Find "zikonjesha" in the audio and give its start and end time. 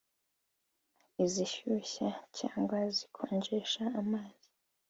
2.95-3.83